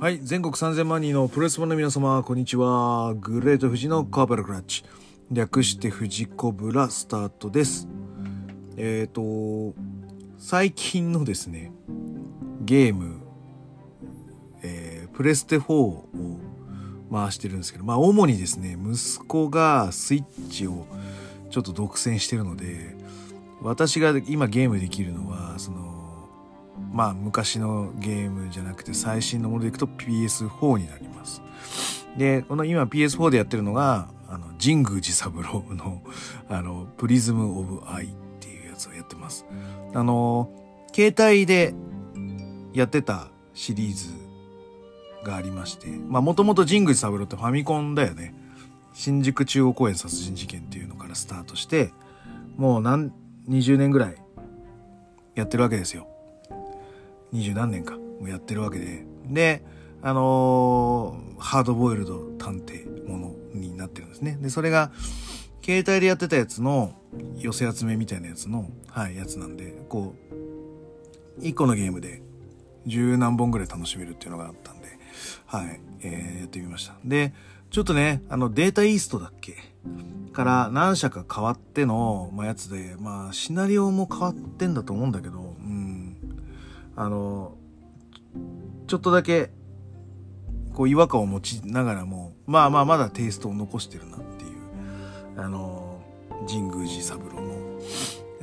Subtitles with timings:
[0.00, 3.14] はい、全国3000万人のプロレスファンの皆様、こんにちは。
[3.14, 4.84] グレート富士のカーベルクラッチ。
[5.32, 7.88] 略して富士コブラスタートです。
[8.76, 9.74] えっ、と、
[10.38, 11.72] 最近のですね、
[12.60, 13.22] ゲーム、
[14.62, 16.08] えープレステ4を
[17.10, 20.86] 回してるんですけど、まあ主にですね、息子がスイッチを
[21.50, 22.96] ちょっと独占してるので、
[23.62, 25.97] 私が今ゲームできるのは、その、
[26.92, 31.42] まあ昔のゲームじゃなくて最新のものでいくと PS4 になります。
[32.16, 36.02] で、この今 PS4 でやってるのが、あの、神宮寺三郎の、
[36.50, 38.08] あの、プリズム・オブ・アイっ
[38.40, 39.46] ていうやつをやってます。
[39.94, 40.50] あの、
[40.92, 41.74] 携帯で
[42.72, 44.12] やってたシリーズ
[45.24, 48.34] がありまして、まあもともと神宮寺三郎ってファミコンだよね。
[48.92, 51.92] 新宿中央公園殺人事件っていうのからスタートして、
[52.56, 53.12] もう何、
[53.48, 54.16] 20年ぐらい
[55.36, 56.08] やってるわけですよ。
[57.32, 59.06] 二十何年かもやってるわけで。
[59.28, 59.64] で、
[60.02, 64.38] あのーハードボイルド探偵ものになってるんですね。
[64.40, 64.90] で、それが、
[65.62, 66.94] 携帯でやってたやつの
[67.36, 70.14] 寄せ集めみたいなやつの、はい、やつなんで、こ
[71.40, 72.22] う、一個のゲームで
[72.86, 74.88] 十何本ぐらい楽しめるっていうのがあったんで、
[75.46, 76.96] はい、えーやってみました。
[77.04, 77.32] で、
[77.70, 79.56] ちょっとね、あの、データイーストだっけ？
[80.32, 85.77] から何社か変わっての、まあ、やつで、まあ、シナリオも変わってんだと思うんだけど、うん。
[87.00, 87.56] あの、
[88.88, 89.52] ちょっとだけ、
[90.74, 96.02] こう違和感を持ちながらも、まあまあまだテイストを残してるなっていう、あの、
[96.48, 97.80] 神宮寺三郎の、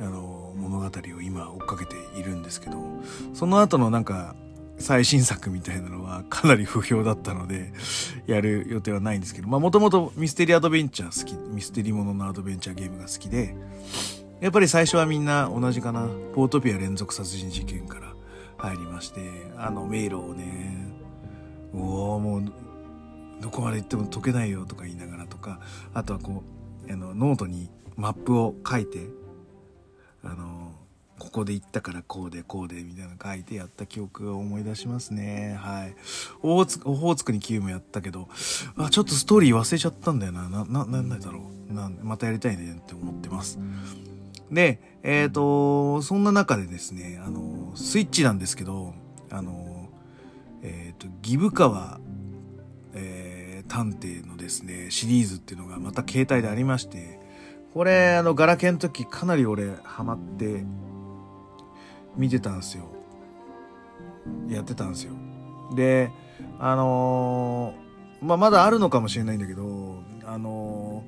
[0.00, 2.78] あの、物語を今追っかけているんですけど、
[3.34, 4.34] その後のなんか、
[4.78, 7.74] 最新作みたいなのはかなり不評だったので、
[8.26, 13.54] やる予定はないんですけど、まあもともとミステリーアドベンチャー好き、ミステリーもののアドベンチャーゲームが好きで、
[14.40, 18.15] やっぱり最初はみんな同じかな、ポートピア連続殺人事件から
[18.58, 19.20] 入りまして、
[19.56, 20.88] あの迷路をね、
[21.74, 22.52] うおもう、
[23.40, 25.60] どこまで行っても解けないよとか言いながらとか、
[25.94, 26.42] あとはこ
[26.88, 29.08] う、あの、ノートにマップを書いて、
[30.22, 30.72] あの、
[31.18, 35.58] ここで行ったからこうでこうでみたいな書いてやった記憶を思い出しますね。
[35.58, 35.96] はい。
[36.42, 38.28] オホーツク、にキューもやったけど、
[38.76, 40.48] あ、ちょっとストーリー忘れちゃったんだよな。
[40.48, 41.40] な、な、なんだろ
[41.70, 41.72] う。
[41.72, 43.58] なまたやりたいねって思ってます。
[44.50, 48.94] で、えっ、と、そんな中でですね、あの、スイッチなんですけど、
[49.30, 49.88] あの、
[50.62, 52.00] えっ、と、ギブ川、
[52.94, 57.18] えー探偵のですね、シリーズっていうのがまた携帯でありまして、
[57.74, 60.64] これ、あの、ガラケーの時かなり俺ハマって
[62.16, 62.84] 見てたんですよ。
[64.48, 65.14] やってたんですよ。
[65.74, 66.10] で、
[66.58, 71.04] あのーまあ、まだあるのかもしれないんだけど、あの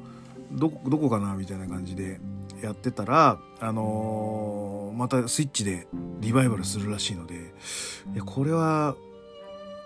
[0.53, 2.21] ーど、どこかなみたいな感じで
[2.63, 5.87] やってたら、あのーまたスイッチで
[6.19, 7.55] リバイバルするらしいので、
[8.15, 8.97] いや、これは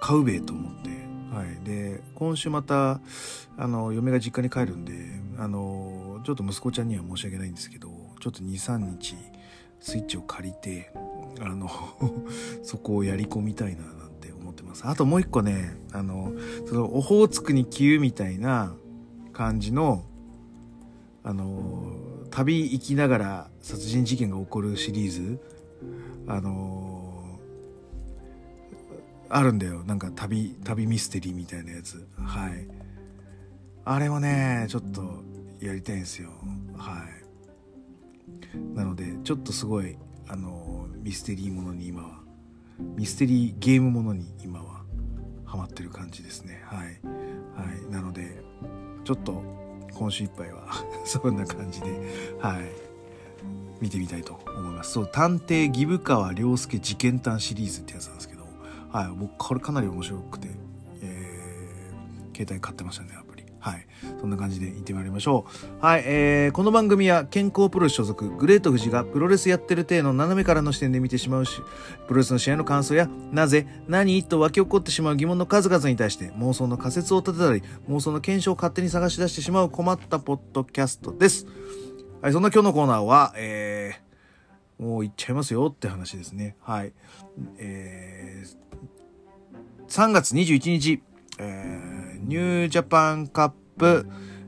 [0.00, 0.88] 買うべえと思って、
[1.36, 1.62] はい。
[1.64, 2.98] で、今週また、
[3.58, 4.94] あの、嫁が実家に帰るんで、
[5.38, 7.88] あの、ちょっと息子ちゃんには申し訳ないんですけど、
[8.20, 9.16] ちょっと2、3日、
[9.80, 10.90] スイッチを借りて、
[11.40, 11.68] あの、
[12.64, 14.86] そこをやり込みたいな、なんて思ってます。
[14.86, 16.32] あともう一個ね、あの、
[16.66, 18.74] その、オホーツクに急みたいな
[19.34, 20.04] 感じの、
[21.22, 21.92] あの、
[22.32, 25.38] 旅行きながら殺人事件が起こるシリーズ、
[26.26, 27.38] あの、
[29.28, 29.84] あるんだよ。
[29.84, 32.06] なんか旅、旅ミステリーみたいなやつ。
[32.16, 32.66] はい。
[33.84, 35.22] あれもね、ちょっと
[35.60, 36.30] やりたいんですよ。
[36.76, 38.76] はい。
[38.76, 42.20] なので、ちょっとすごい、あの、ミステリーものに今は、
[42.96, 44.82] ミステリーゲームものに今は
[45.44, 46.62] ハマってる感じですね。
[46.64, 46.86] はい。
[46.86, 47.92] はい。
[47.92, 48.42] なので、
[49.04, 49.61] ちょっと
[49.94, 50.62] 今週いっぱいは。
[51.04, 51.86] そんな感じで、
[52.40, 52.64] はい。
[53.80, 54.92] 見てみたいと思います。
[54.92, 58.42] そう、探偵ギブ川良介事件探シリーズってやつなんですけど、
[58.92, 60.48] はい、僕これかなり面白くて、
[61.02, 63.10] えー、携帯買ってましたね、
[63.62, 63.86] はい。
[64.20, 65.46] そんな感じで行ってまいりましょ
[65.80, 65.84] う。
[65.84, 71.60] はい、えー、この番組は健康プロレス所属、グレート富士がプロレスやってる体の斜めからの視点で見てしまうし、
[72.08, 74.24] プロレスの試合の感想や、なぜ、何？
[74.24, 81.46] と湧き起こってしまう疑問の数々に対して妄想の仮説を立てたり、妄想の検証を勝手に探し出してしまう困ったポッドキャストです。
[82.20, 86.56] はい、そんな今日のコーナーは、えー、もう行っちゃいますよって話ですね。
[86.60, 86.92] はい。
[87.58, 91.02] えー、3月21日、
[91.38, 91.91] えー、
[92.22, 94.06] ニュージャパンカップ、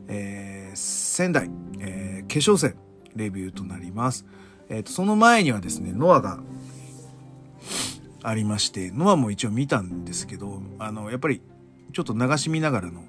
[0.08, 1.50] えー、仙台、
[1.80, 2.78] えー、決勝戦、
[3.16, 4.24] レビューとなります。
[4.68, 6.40] えっ、と、その前にはですね、ノアが
[8.22, 11.42] ありまして、ノアも一応見たんですけど、あの、やっぱり、
[11.92, 13.02] ちょっと流し見ながらの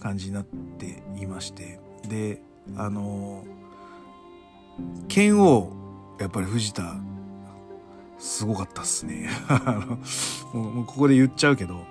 [0.00, 2.42] 感じになっていまして、で、
[2.76, 3.44] あの
[5.08, 5.72] 剣王、
[6.20, 6.96] やっぱり藤田、
[8.18, 9.28] すごかったっすね。
[9.48, 9.98] あ
[10.54, 11.84] のもうここで言っちゃうけど、はい。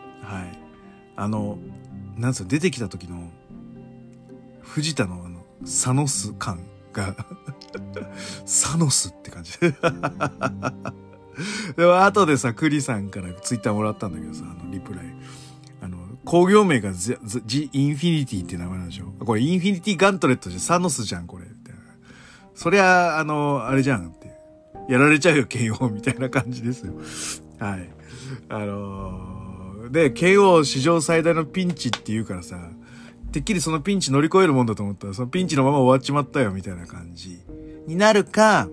[1.17, 1.57] あの、
[2.21, 3.29] なんすか、出てきた時の、
[4.62, 6.59] 藤田のあの、サノス感
[6.94, 7.15] が
[8.45, 9.53] サノスって感じ。
[11.75, 15.06] でも後でさ、クリさんからツイッターもらったんだけどさ、あの、リプライ。
[15.81, 19.12] あの、興行名がジジインフィニティって名前なんでしょ？
[19.25, 21.45] これインフィニティガントレットじゃサノスじゃん、これ。
[21.45, 21.81] みたいな。
[22.53, 24.31] そりゃ、あの、あれじゃんって。
[24.88, 26.94] やられちゃうよ、KO みたいな感じですよ。
[27.59, 27.89] はい。
[28.50, 29.31] あのー、
[29.91, 32.57] で、KO 史上最大のピンチって言うからさ、
[33.31, 37.41] てっきりそのピンチ乗り越えるもんだと思ったら、そのピンチのまま終わっちまったよ、みたいな感じ
[37.88, 38.69] になるか、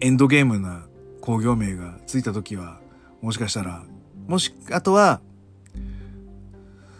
[0.00, 0.86] エンドゲームな
[1.20, 2.80] 工業名がついた時は、
[3.20, 3.84] もしかしたら、
[4.26, 5.20] もし、あとは、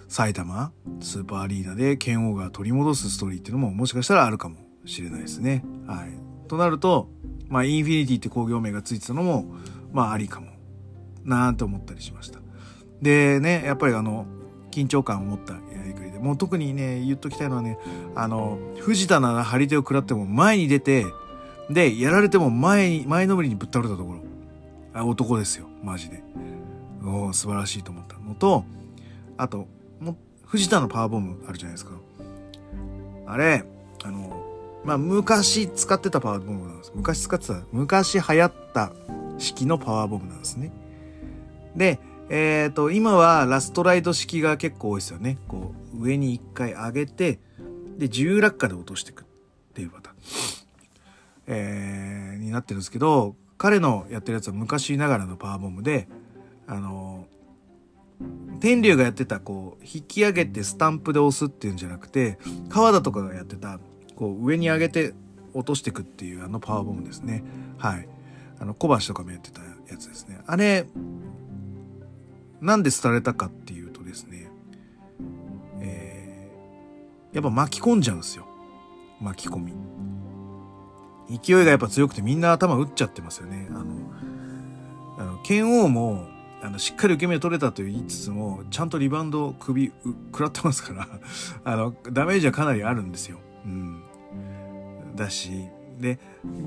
[0.09, 4.57] 埼玉スーパーアリーナで剣王が取り戻すストーリーっていうのももしかしたらあるかも
[4.87, 5.65] しれないですね。
[5.87, 6.49] はい。
[6.49, 7.11] となると、
[7.49, 9.45] まあ、インフィニティって工業名がついてたのも、
[9.93, 10.49] まあ、ありかも。
[11.25, 12.38] なーって思ったりしました。
[13.03, 14.27] でね、やっぱりあの、
[14.71, 17.79] 緊張感を持ったやりくりで、もう特にね、言っときたいのはね、
[18.15, 21.05] あの、藤田なら張り手を食らっても前に出て、
[21.71, 24.21] で、やられても前に、前のめりにぶっ倒れたところ。
[24.95, 25.67] あ、男ですよ。
[25.83, 26.23] マジで。
[27.05, 28.65] お素晴らしいと思ったのと、
[29.37, 29.67] あと、
[30.01, 31.93] も、藤田のパワーボムあるじゃないですか。
[33.27, 33.65] あれ、
[34.05, 34.45] あの、
[34.85, 36.93] まあ、昔使ってたパワーボムなんです。
[36.95, 38.93] 昔使ってた、昔流行った
[39.39, 40.73] 式のパワーボムなんですね。
[41.77, 45.39] で、えっ、ー、と、今はラストライド式が結構多いですよね。
[45.49, 47.41] こう、上に一回上げて、
[47.97, 49.27] で、重落下で落としていくっ
[49.75, 50.17] ていうパターン。
[51.47, 56.09] えー、になってるんですけど、彼のやってるやつは昔ながらのパワーボムで、
[56.67, 57.27] あの、
[58.61, 62.39] 天竜がやってた、こう、引き上げてスタンプで押すっていうんじゃなくて、
[62.69, 63.81] 川田とかがやってた、
[64.17, 65.15] こう、上に上げて
[65.55, 67.43] 落としていくっていうあのパワーボムですね。
[67.79, 68.09] はい。
[68.61, 70.41] あの、小橋とかもやってたやつですね。
[70.47, 70.87] あれ、
[72.61, 74.51] なんで廃れたかっていうとですね、
[75.81, 78.47] えー、やっぱ巻き込んじゃうんですよ。
[79.21, 79.75] 巻き込み。
[81.29, 83.69] 勢いがやっぱ強くてみんな頭打っちゃってますよね。
[83.71, 83.85] あの、
[85.19, 86.27] あの剣王も、
[86.63, 89.93] あの、しっかり受け身取れたと言いつつも、ちゃんとリバウンド首、
[90.33, 91.07] 食らってますから
[91.65, 93.39] あの、ダメージはかなりあるんですよ。
[93.65, 94.03] うん。
[95.15, 95.69] だし、
[96.01, 96.19] で、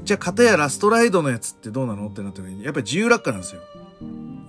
[0.03, 2.07] じゃあ、片やラストライドのやつってどうなの？
[2.07, 3.61] ってなった時に、やっぱり自由落下なんですよ。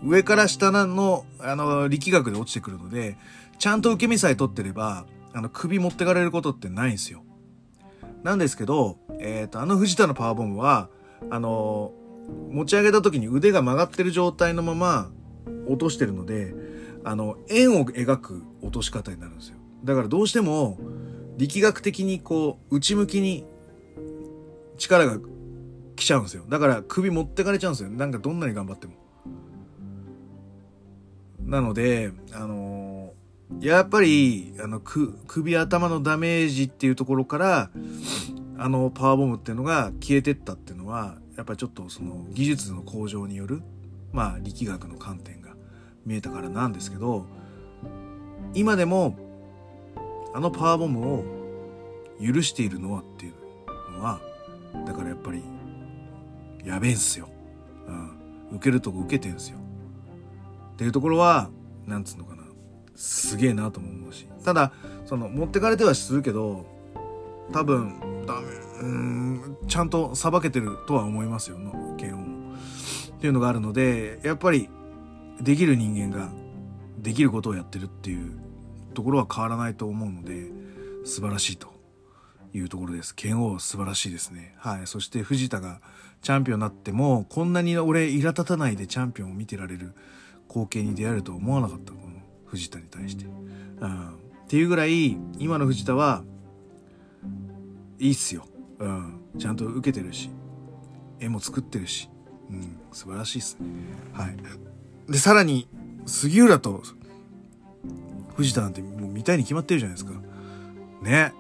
[0.05, 3.17] 上から下の、あの、力学で落ちてくるので、
[3.59, 7.23] ちゃんと受け身さえ取ってれば、あの、首持ってかれることってないんですよ。
[8.23, 10.89] なんですけど、えっ、ー、と、あの藤田のパワーボムは、
[11.31, 11.93] あの、
[12.51, 15.11] 持ち上げた時に腕が曲がってる状態のまま
[15.67, 16.55] 落としてるので、
[17.05, 19.57] あの、円を描く落とし方になるんですよ。
[19.85, 20.79] だからどうしても、
[21.37, 23.45] 力学的にこう、内向きに
[24.79, 25.19] 力が
[25.97, 26.45] 来ちゃうんですよ。
[26.49, 27.91] だから首持ってかれちゃうんですよ。
[27.91, 28.95] なんかどんなに頑張っても。
[31.53, 37.71] なので、あのー、やっぱり、あの、首頭のダメージっていうところから、
[38.57, 43.61] あの、パワーボムっていうのが消えてったっていうのは、やっぱりちょっとその技術の向上による、
[44.13, 45.55] まあ、力学の観点が
[46.07, 47.27] 見えたからなんですけど、
[48.55, 49.19] 今でも、
[50.33, 51.25] あのパワーボムを
[52.19, 54.23] 許しているのはっていうのは、
[54.87, 55.43] だからやっぱり、
[56.65, 57.29] やべえんすよ。
[57.87, 58.11] うん。
[58.53, 59.59] 受けるとこ受けてんすよ。
[60.83, 61.49] っていうところは、
[61.87, 62.43] なんつうのかな。
[62.97, 64.27] すげえなとも思うし。
[64.45, 64.73] ただ、
[65.05, 66.67] その、持ってかれてはするけど、
[67.53, 68.49] 多分、ダメ、
[68.81, 72.25] うん、ちゃんとさばけてるとは思いますよ、の、剣を。
[73.17, 74.69] っていうのがあるので、やっぱり、
[75.41, 76.31] できる人間が、
[76.99, 78.33] できることをやってるっていう
[78.93, 80.51] ところは変わらないと思うので、
[81.05, 81.69] 素晴らしいと
[82.55, 83.15] いうところです。
[83.15, 84.57] 剣王素晴らしいですね。
[84.59, 84.87] はい。
[84.89, 85.81] そして藤田が
[86.23, 89.95] チャンピオンになっても、こんなに俺、苛立たないでチャンピオンを見てられる
[90.53, 91.93] 光景に出会えると思わなかった。
[91.93, 92.13] この
[92.45, 93.25] 藤田に対して。
[93.25, 94.09] うん。
[94.09, 94.13] っ
[94.49, 96.25] ていうぐらい、今の藤田は、
[97.99, 98.45] いいっすよ。
[98.79, 99.21] うん。
[99.39, 100.31] ちゃんと受けてるし、
[101.19, 102.11] 絵も作ってるし、
[102.51, 102.79] うん。
[102.93, 103.67] 素晴らしいっすね。
[104.13, 104.37] はい。
[105.11, 105.69] で、さらに、
[106.05, 106.83] 杉浦と、
[108.37, 110.13] 藤田なんてもう見たいに決まってるじゃないですか。
[111.03, 111.33] ね。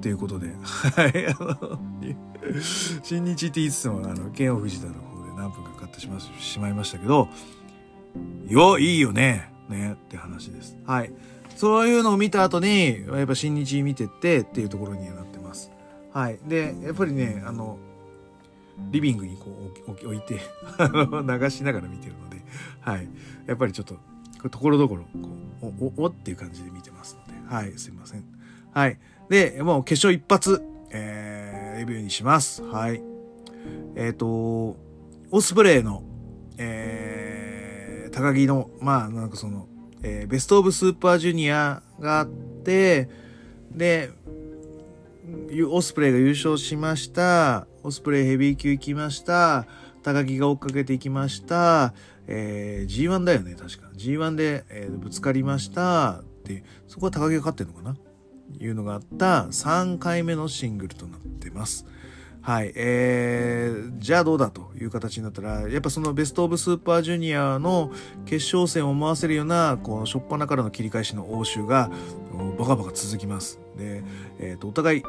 [0.00, 2.62] ということで、はい。
[3.02, 7.28] 新日って言いつつも、あの、剣を藤田の方で何分かかってしましまいましたけど、
[8.48, 9.50] よ、いいよね。
[9.68, 9.92] ね。
[9.92, 10.78] って話です。
[10.86, 11.12] はい。
[11.56, 15.70] そういうのを見た後に、やっぱ新日見てってっていうところにはなってます。
[16.12, 16.38] はい。
[16.46, 17.78] で、やっぱりね、あの、
[18.90, 19.50] リビングにこ
[19.88, 22.40] う置いて 流しながら見てるので、
[22.80, 23.08] はい。
[23.46, 23.96] やっぱりちょっと、
[24.48, 25.02] ところどころ、
[25.60, 27.72] こう、お、おっていう感じで見てますので、はい。
[27.76, 28.24] すいません。
[28.72, 28.98] はい。
[29.28, 32.62] で、もう決勝一発、えー、レビューにします。
[32.62, 33.02] はい。
[33.96, 34.76] えっ、ー、と、
[35.30, 36.02] オスプレイの、
[36.56, 37.17] えー、
[38.18, 39.68] 高木の、まあ、なんかその、
[40.02, 43.08] えー、ベストオブスーパージュニアがあって、
[43.70, 44.10] で、
[45.70, 47.68] オスプレイが優勝しました。
[47.84, 49.68] オスプレイヘビー級行きました。
[50.02, 51.94] 高木が追っかけていきました。
[52.26, 53.88] えー、G1 だよね、確か。
[53.96, 56.24] G1 で、えー、ぶつかりました。
[56.42, 57.96] で、そこは高木が勝ってるのかな？
[58.58, 61.86] いうのがあった3回目のシングルとなってます。
[62.40, 62.72] はい。
[62.76, 67.90] えー、じゃあどうだという形になったら、やっぱそのベストオブスーパージュニアの
[68.24, 71.90] 決勝戦を思わせるような、こう、初っ端からの切り返しの応酬が、
[72.58, 73.60] バカバカ続きます。
[73.76, 74.02] で、
[74.38, 75.02] えっ、ー、と、お互い、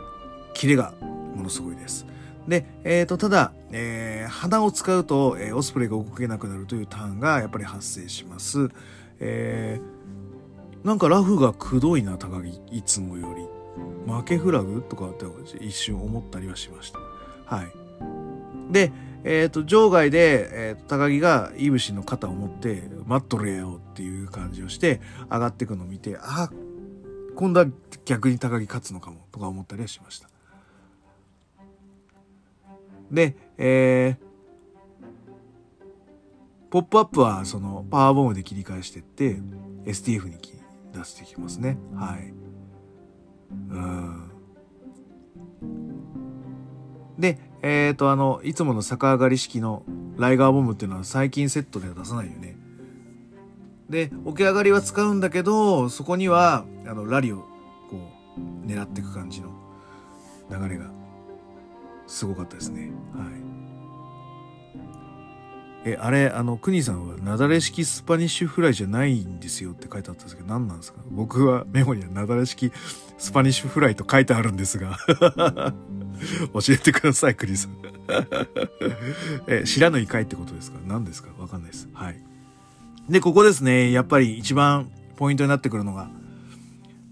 [0.53, 2.05] キレがものすごいです。
[2.47, 8.69] で、えっ、ー、と、ただ、えー、鼻を使うと、えー、オスプレイが動けなくなるというターンがやっぱり発生します。
[9.19, 13.47] えー、なんかラフがくどいな、高木、いつもより。
[14.11, 15.25] 負けフラグとかって
[15.63, 16.99] 一瞬思ったりはしました。
[17.49, 18.71] はい。
[18.71, 18.91] で、
[19.23, 26.49] えっ、ー、と、場外で、えー、高木がいぶしの肩を持って、待っとれよっていう感じをして上がっていくのを見て、あ、
[27.35, 27.65] 今度は
[28.05, 30.29] 逆に高木勝つのかもとか思ったりはしました。
[33.11, 34.29] で、えー、
[36.69, 39.37] ポップアップはそのパワーボムで切り返してって
[39.85, 40.37] STF に
[40.93, 41.77] 出してきますね。
[41.95, 42.33] はい。
[43.51, 44.28] うん。
[47.19, 49.83] で、えっ、ー、と、あの、いつもの逆上がり式の
[50.17, 52.55] ライガーボムっていうのは最近セットでは出さないよね。
[53.89, 57.39] で、起き上がりは使うんだけど、そこには、あの、ラリを
[57.89, 57.97] こ
[58.37, 59.49] う、狙っていく感じの
[60.49, 60.85] 流れが
[62.07, 62.91] すごかったですね。
[63.13, 63.58] はい。
[65.85, 70.99] え、あれ、あの、クニさんは、なだれ式スパニッシュフライじゃないんですよって書いてあったんですけど、何なんですか？
[71.09, 72.71] 僕はメモにはなだれ式
[73.17, 74.97] スパニッシュフライと書いてあるんですが。
[76.53, 77.71] 教えてください、クニさん。
[79.47, 80.79] え、知らぬ異界ってことですか？
[80.85, 81.29] 何ですか？
[81.39, 81.87] わかんないです。
[81.93, 82.21] はい。
[83.09, 86.09] で、ここですね、やっぱり一番ポイントになってくるのが、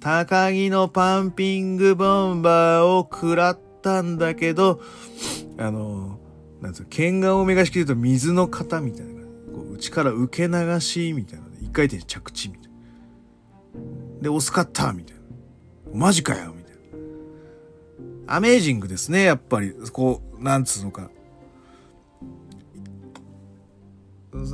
[0.02, 4.82] 高木のパンピングボンバーを食らったんだけど、
[5.58, 6.17] あの、
[6.62, 9.22] なんつう剣がオメガ式で言うと水の型みたいな。
[9.54, 11.46] こう内から受け流しみたいな。
[11.62, 12.70] 一回転着地みたいな。
[14.22, 15.22] で、押すかったみたいな。
[15.94, 16.74] マジかよみたい
[18.28, 18.36] な。
[18.36, 19.74] アメージングですね、やっぱり。
[19.92, 21.10] こう、なんつうのか。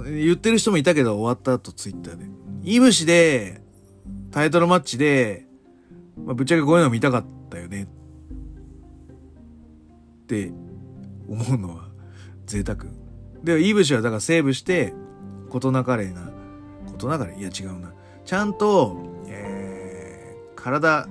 [0.05, 2.25] 言ってる人もいたけど、終わった後ツイッターで。
[2.63, 3.61] いぶしで、
[4.31, 5.45] タイトルマッチで、
[6.25, 7.83] まあ、ぶっちゃけこういうの見たかったよね。
[7.83, 7.87] っ
[10.25, 10.51] て
[11.27, 11.82] 思うのは
[12.45, 12.85] 贅沢。
[13.43, 14.93] で、いぶしはだからセーブして、
[15.49, 16.31] 事なかれな、
[16.87, 17.37] 事なかれ？
[17.37, 17.93] いや違うな。
[18.25, 18.97] ちゃんと、
[19.27, 21.07] えー、体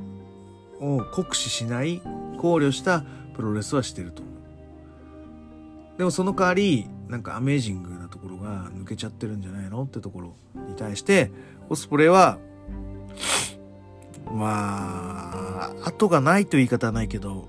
[0.81, 2.01] を酷使しない、
[2.39, 4.35] 考慮したプロレスはしてると思う。
[5.99, 9.83] でもその代わり、なんかアメージングなところが抜けちゃってるんじゃないの？
[9.83, 10.35] ってところ
[10.69, 11.31] に対して、
[11.69, 12.39] オスプレイは、
[14.33, 17.47] まあ、後がないという言い方はないけど、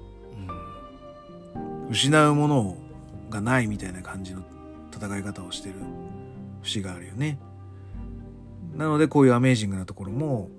[1.87, 2.77] うん、失うものを
[3.33, 4.43] がないみたいな感じの
[4.95, 5.75] 戦い方をしてる
[6.61, 7.39] 節があるよね。
[8.75, 10.49] なのでこういうアメージングなところも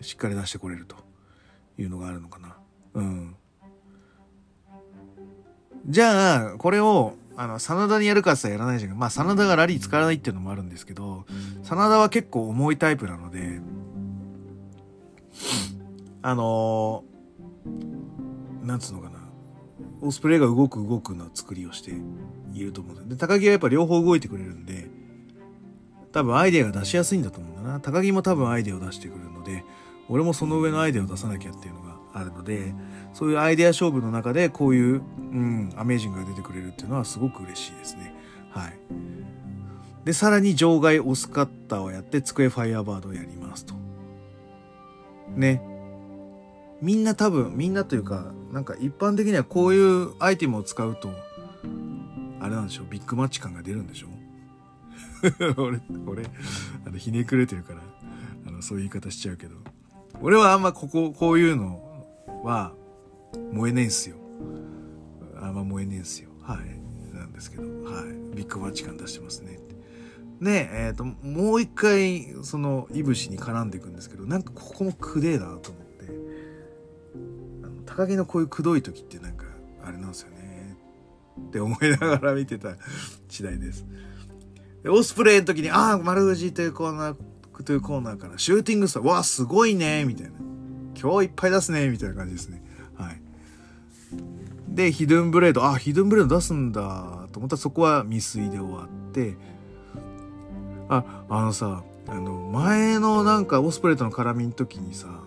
[0.00, 0.96] しっかり出してこれると
[1.78, 2.56] いうのがあるのかな。
[2.94, 3.36] うん。
[5.86, 8.96] じゃあ、これを、あの、真田にやるかってやらないじゃん。
[8.96, 11.24] まあ、真田がラリー使わないっていうのもあるんですけど、
[11.62, 13.60] 真田は結構重いタイプなので、
[16.22, 19.21] あのー、なんつうのかな。
[20.02, 21.92] オスプレイが動く動くの作りをして
[22.52, 24.90] いると思うんで、高木はやっぱ両方動いてくれるんで、
[26.10, 27.80] 多分アイデアが出しやすいんだと思うんだな。
[27.80, 29.64] 高木も多分アイデアを出してくるので、
[30.08, 32.74] 俺もその上のアイデアを出さなきゃっていうのがあるので、
[33.12, 38.14] そういうアイデア勝負の中でこういう、うん、アメージングが出てくれるっていうのはすごく嬉しいですね。
[38.50, 38.78] はい。
[40.04, 43.74] で、さらに場外オスカッターをやって机ファイアバードをやりますと。
[45.36, 45.62] ね。
[46.80, 51.10] みんな多分、みんなというか、なんか一般的にはこういうアイテムを使うと、
[52.38, 54.08] あれなんでしょう、ビッグマッチ感が出るんでしょ
[55.56, 56.24] 俺、俺、
[56.86, 57.80] あの、ひねくれてるから、
[58.46, 59.56] あの、そういう言い方しちゃうけど。
[60.20, 61.80] 俺はあんまここ、こういうの
[62.44, 62.74] は、
[63.52, 64.16] 燃えねえんすよ。
[65.40, 66.28] あんま燃えねえんすよ。
[66.42, 67.14] はい。
[67.16, 68.36] なんですけど、はい。
[68.36, 69.60] ビッグマッチ感出してますね。
[70.40, 75.81] ねえ、っ、ー、と、もう一回、その、いぶしに絡んでいくんですけど、なんかここもくでえなと思って。
[77.96, 79.44] 高木のこういうくどい時ってなんか、
[79.84, 80.76] あれなんですよね。
[81.48, 82.76] って思いながら見てた
[83.28, 83.86] 次第です。
[84.82, 90.32] でオスプレイの時に、ああ、丸藤というコーナー、というコーナーから、シューティングスター、わあ、すごいねみたいな。
[91.00, 92.62] 今日いっぱい出すねみたいな感じですね。
[92.96, 93.20] はい。
[94.68, 99.36] で、ヒドゥンブレード、あ、ヒドゥンブレード出すんだと思ったらそこは未遂で終わって、
[100.88, 105.21] あ、あのさ、あの、前のなんかオスプレイとの絡みの時にさ、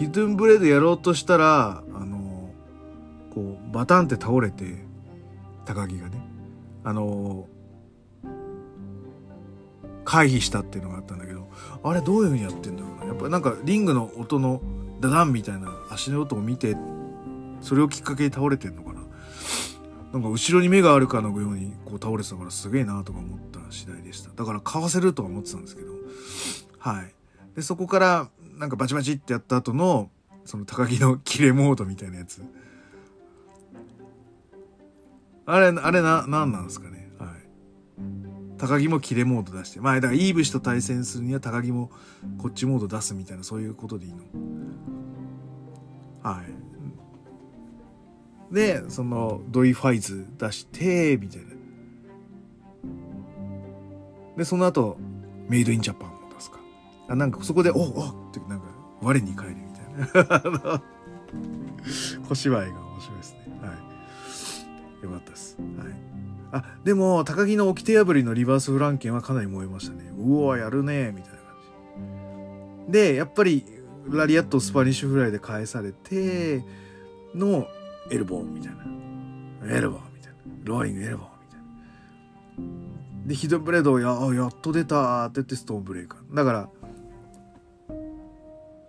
[0.00, 2.48] ヒドゥンブレードやろうとしたら、あの、
[3.34, 4.82] こう、バタンって倒れて、
[5.66, 6.16] 高木がね、
[6.84, 7.46] あの、
[10.06, 11.46] 回避したっていうのがあったんだけど、
[11.82, 13.04] あれどういう風にやってんだろうな。
[13.04, 14.62] やっぱなんかリングの音の
[15.00, 16.78] ダダンみたいな足の音を見て、
[17.60, 19.02] それをきっかけに倒れてんのかな。
[20.14, 24.30] なんか後ろに目があるかのようにこう倒れてたからすげえなとか思った次第でした。
[24.34, 25.92] だからかわせるとは思ってたんですけど。
[26.78, 27.14] はい。
[27.54, 28.30] で、そこから
[28.60, 30.10] なんかバチバチってやった後の、
[30.44, 32.42] その高木のキレモードみたいなやつ。
[35.46, 37.10] あれ、あれな、なんなんですかね。
[37.18, 37.28] はい。
[38.58, 39.80] 高木もキレモード出して。
[39.80, 41.90] まあ、だからイーブシと対戦するには高木も
[42.36, 44.18] こっちモード出すみたいな、そういうことでいいの。
[46.22, 46.42] は
[48.50, 48.54] い。
[48.54, 51.46] で、その、ドイファイズ出して、みたいな。
[54.36, 54.98] で、その後、
[55.48, 56.09] メイドインジャパン。
[57.10, 58.66] あなんかそこで、おおってなんか、
[59.02, 60.82] 我に返るみたいな。
[62.28, 63.40] 小芝居が面白いですね。
[63.60, 63.74] は
[65.02, 65.04] い。
[65.04, 65.58] よかったです。
[65.58, 66.10] はい。
[66.52, 70.12] あ、でも、高木の掟破りのリバースフランケンはかなり燃えましたね。
[70.16, 72.92] うわ、やるねみたいな感じ。
[72.92, 73.64] で、やっぱり、
[74.08, 76.64] ラリアットをスパニッシュフライで返されて、
[77.34, 77.66] の、
[78.12, 79.74] エルボーみたいな。
[79.74, 80.38] エルボーみたいな。
[80.62, 81.60] ローリングエルボーみたい
[83.20, 83.26] な。
[83.26, 86.34] で、ヒドブレードや、やっと出たって言ってストーンブレイカー。
[86.36, 86.68] だから、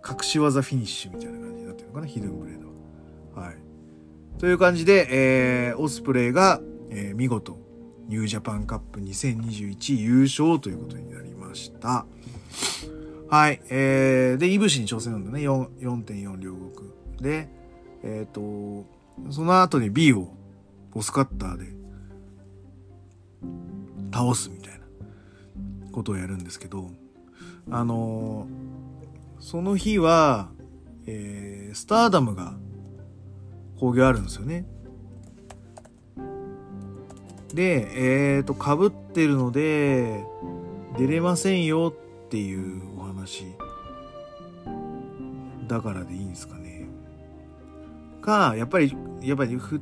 [0.08, 2.68] 隠し技フィニッシュみたいな感じになってるのかな、ヒドンブレード
[3.40, 3.46] は。
[3.46, 3.56] はい。
[4.38, 7.58] という感じで、えー、オスプレイが、えー、見事、
[8.08, 12.06] ニュージャパンカップ2021優勝ということになりました。
[13.30, 13.62] はい。
[13.70, 15.40] えー、で、イブシに挑戦なんだね。
[15.40, 16.90] 4.4両国。
[17.20, 17.48] で、
[18.02, 18.84] えっ、ー、と、
[19.30, 20.34] その後に B を
[20.92, 21.66] ボスカッターで
[24.12, 26.90] 倒すみたいなことをやるんですけど、
[27.70, 28.71] あのー、
[29.42, 30.50] その日は、
[31.04, 32.54] えー、スターダムが
[33.76, 34.64] 興行あるんですよね。
[37.52, 40.24] で、えっ、ー、と、被ってるので、
[40.96, 43.44] 出れませんよっていうお話
[45.66, 46.86] だからでいいんですかね。
[48.20, 49.80] か、やっぱり、やっぱり二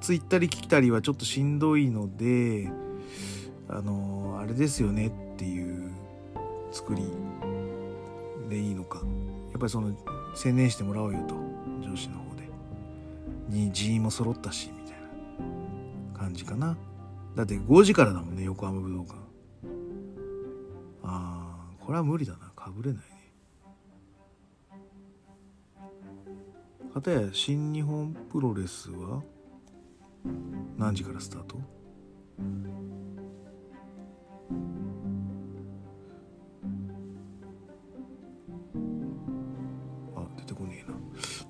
[0.00, 2.68] つ行ったり来たりはちょっとしんどいので、
[3.68, 5.92] あの、あれですよねっていう
[6.72, 7.04] 作り
[8.50, 8.98] でいいのか。
[8.98, 9.04] や
[9.56, 9.96] っぱりその、
[10.34, 11.34] 専念してもらおうよと、
[11.82, 12.48] 上司の方で。
[13.48, 15.00] に人員も揃ったし、みたい
[16.12, 16.76] な感じかな。
[17.34, 19.14] だって5時からだもんね、横浜武道館。
[21.02, 22.50] ああ、これは無理だな。
[22.54, 23.10] かぶれないね。
[26.92, 29.22] かたや新日本プロレスは
[30.76, 31.56] 何時からスタート？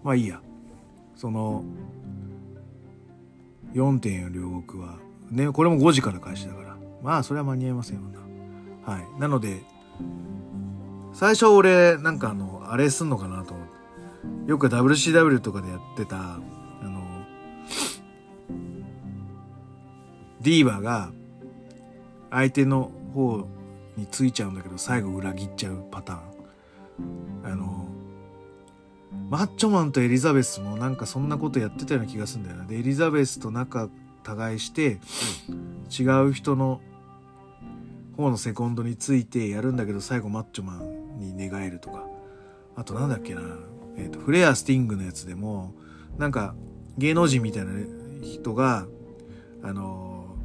[0.02, 0.40] まあいいや。
[1.16, 1.64] その
[3.74, 4.98] 4.4両国は
[5.30, 6.76] ねこれも5時から開始だから。
[7.02, 8.02] まあそれは間に合いませんよ
[8.84, 8.92] な。
[8.92, 9.20] はい。
[9.20, 9.62] なので
[11.12, 13.80] 最初俺なんかあのあれすんのかなと思って。
[14.46, 16.40] よく WCW とかでやってた、あ
[16.82, 17.24] の、
[20.40, 21.12] ディーバーが
[22.30, 23.46] 相手の方
[23.96, 26.20] についちゃうんだけど最後裏切っちゃうパターン。
[27.44, 27.86] あの、
[29.28, 32.64] マッチョマンとエリザベスもなんかそんなことやってたような気がするんだよな。
[32.64, 33.88] で、エリザベスと仲
[34.26, 35.00] 違いして、
[35.90, 36.80] 違う人の
[38.16, 42.04] 方のセコンドについてやるんだけど最後マッチョマンに寝返るとか。
[42.76, 43.42] あとなんだっけな。
[43.96, 45.74] えーと、フレア・スティングのやつでも
[46.16, 46.54] なんか
[46.96, 47.72] 芸能人みたいな
[48.22, 48.86] 人が
[49.62, 50.36] あの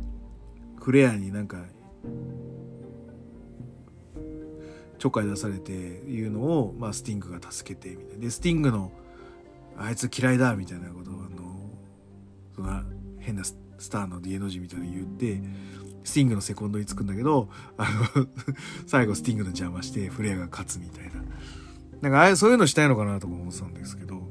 [0.81, 1.63] フレアになんか
[5.05, 8.23] ちょっかい出されていうのを、まあ、スティングが助けてみたいな。
[8.23, 8.91] でスティングの
[9.77, 11.69] あいつ嫌いだみたいなことをあの
[12.55, 12.81] その
[13.19, 13.55] 変なス
[13.91, 15.43] ターの芸能人みたいに言って
[16.03, 18.25] スティングのセコンドにつくんだけどあの
[18.87, 21.23] 最後スティングの邪魔してフレアが勝つみたいな。
[22.01, 24.23] なんかああそういうのしたいのかなとか思ってたんですけど、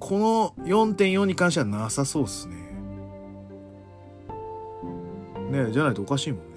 [0.00, 2.56] この4.4に関してはなさそうっすね。
[5.50, 6.51] ねじゃないとおかしいもん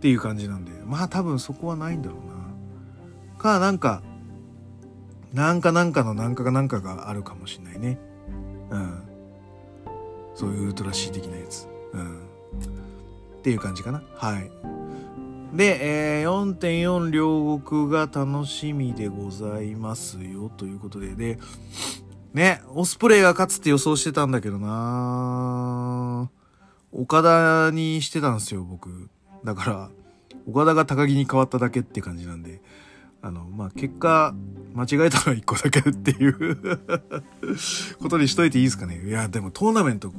[0.00, 3.38] っていう感じなんで、まあ多分そこはないんだろうな。
[3.38, 4.02] か、なんか、
[5.34, 7.98] なんかなんかのなんかがなんかがあるかもしんないね。
[8.70, 9.02] うん。
[10.34, 11.68] そういうウルトラシー的なやつ。
[11.92, 12.16] うん。
[12.16, 14.02] っていう感じかな。
[14.14, 14.50] はい。
[15.54, 21.38] で、えー、4.4両国が楽しみでございますよということで、で、
[22.32, 26.30] ね、オスプレイが勝つって予想してたんだけどな
[26.92, 29.10] 岡田にしてたんですよ、僕。
[29.44, 29.90] だから、
[30.46, 32.60] 岡田が高木に変わっただけって感じなんで、
[33.22, 34.34] あの、まあ、結果、
[34.74, 36.78] 間違えたのは一個だけっていう
[38.00, 39.02] ことにしといていいですかね。
[39.04, 40.12] いや、でもトーナメント、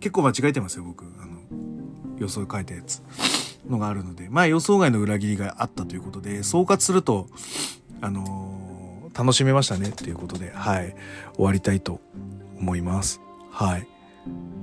[0.00, 1.04] 結構間違えてますよ、僕。
[1.04, 1.40] あの、
[2.18, 3.02] 予想書いたやつ。
[3.68, 7.26] のがあるので、まあ予想外の裏切りがあったということで、総括すると、
[8.00, 10.94] あのー、楽しめましたねっていうことで、はい、
[11.34, 12.00] 終わりたいと
[12.58, 13.20] 思います。
[13.50, 13.88] はい。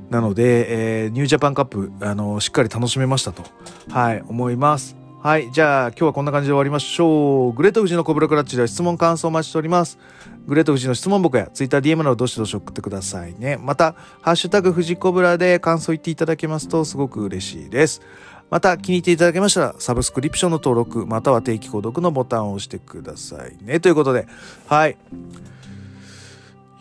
[0.10, 3.44] なので、えー、ニュージャパンカップ、あの、しっかり楽しめましたと、
[3.90, 4.96] はい、思います。
[5.24, 5.52] はい。
[5.52, 7.54] じゃあ、今日はこんな感じで終わりましょう。
[7.54, 9.98] グレート富士のコブラクラッチでは質問感想をお待ちしております。
[10.46, 13.58] グレート富士の質問僕や TwitterDM などどしどし送ってくださいね。
[13.58, 18.02] また、ハッシュタグ富士コブラで感想言っていただけますとすごく嬉しいです。
[18.50, 23.80] また気に入っていただけましたら、サブスクリプションの登録、または定期購読のボタンを押してくださいね。
[23.80, 24.28] ということで、
[24.68, 24.98] はい。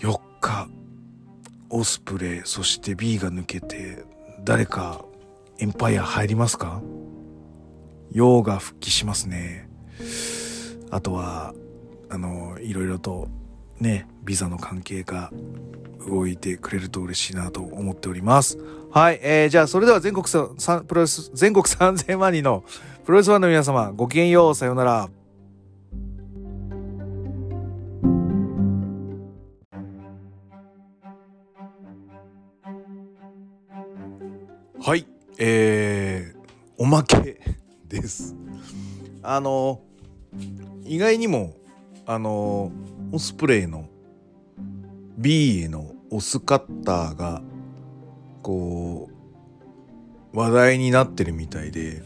[0.01, 0.69] 4日、
[1.73, 4.05] オスプレイ、そして B が抜けて、
[4.45, 5.05] 誰か
[5.59, 6.83] エンパイア入りますか？
[8.11, 9.71] 陽が復帰しますね。
[10.91, 11.55] あとは、
[12.11, 13.27] あの、いろいろと
[13.81, 15.33] ね、ビザの関係が
[16.07, 18.59] 動いてくれると嬉しいなと思っております。
[18.91, 22.65] はい、えー、じゃあそれでは全国さプロレス、全国3000万人の
[23.07, 25.09] プロレスファンの皆様、ごきげんよう、さようなら。
[34.85, 35.07] はい、
[35.39, 36.39] えー、
[36.77, 37.39] おまけ
[37.89, 38.35] です。
[39.23, 39.81] あの
[40.83, 41.55] 意外にも
[42.05, 42.73] あの
[43.13, 43.85] オスプレイの
[45.17, 47.43] B へのオスカッターが
[48.43, 49.09] こ
[50.33, 52.03] う話題になってるみたいで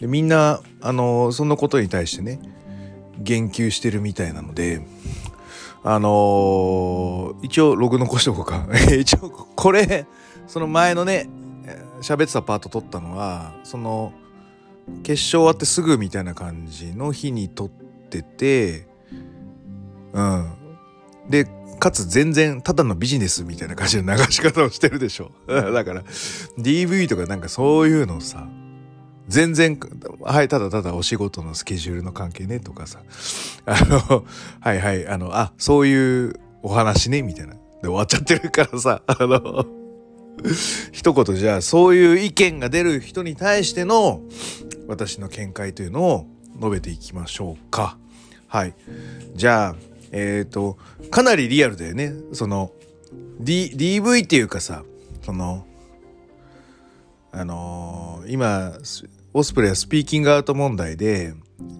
[0.00, 2.40] でみんなあのそのことに対してね
[3.18, 4.80] 言及してるみたいなので
[5.84, 8.66] あのー、一応ログ残しておこうか
[8.98, 10.06] 一応これ
[10.46, 11.28] その前のね
[12.00, 14.12] 喋ってたパート撮ったのはその
[15.02, 18.86] 決勝終わってすぐみたいな感じの日に撮ってて
[20.12, 20.52] うん。
[21.28, 21.46] で
[21.78, 25.30] かつ全然ただのビジネスみたいな感じの流し方をしてるでしょ。
[25.46, 26.02] だから
[26.58, 28.48] DV とかなんかそういうのさ
[29.28, 29.78] 全然
[30.20, 33.00] はいただただお仕事のスケジュールの関係ねとかさ
[33.66, 34.24] あの
[34.60, 37.54] はいはいあのあそういうお話ねみたいな。
[37.54, 39.66] で終わっちゃってるからさあの
[40.92, 44.22] 一言じゃあそういう意見が出る人に対しての
[44.86, 46.26] 私の見解というのを
[46.58, 47.98] 述べていきましょうか。
[48.46, 48.74] はい。
[49.34, 49.76] じゃあ、
[50.12, 50.78] えっ、ー、と、
[51.10, 52.14] かなりリアルだよね。
[52.32, 52.72] その、
[53.40, 54.84] D、DV っていうかさ、
[55.22, 55.66] その、
[57.32, 58.78] あのー、今、
[59.34, 61.34] オスプレイはスピーキングアウト問題で、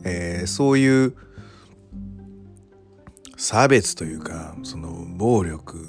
[0.04, 1.14] えー、そういう
[3.36, 5.88] 差別というか、その暴力、